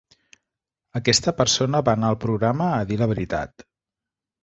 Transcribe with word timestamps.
Aquesta 0.99 1.35
persona 1.43 1.83
va 1.91 1.95
anar 1.99 2.09
al 2.11 2.19
programa 2.27 2.73
a 2.81 2.83
dir 2.93 3.01
la 3.05 3.13
veritat. 3.17 3.71